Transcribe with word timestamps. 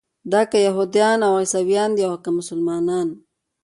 دا 0.31 0.41
که 0.51 0.57
یهودیان 0.67 1.19
او 1.27 1.33
عیسویان 1.43 1.89
دي 1.97 2.03
او 2.09 2.15
که 2.23 2.29
مسلمانان. 2.39 3.07